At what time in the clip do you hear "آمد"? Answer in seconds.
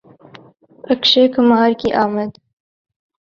2.03-2.31